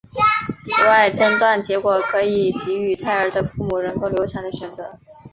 [0.77, 4.97] 此外诊断结果可以给予胎儿的父母人工流产的选择。